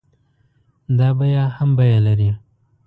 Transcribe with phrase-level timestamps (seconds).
[0.97, 2.29] دا بيه هم بيه لري.